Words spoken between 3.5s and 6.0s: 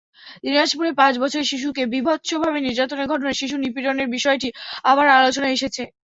নিপীড়নের বিষয়টি আবার আলোচনায় এসেছে।